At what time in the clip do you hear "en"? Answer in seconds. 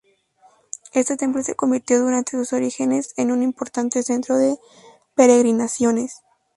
3.17-3.31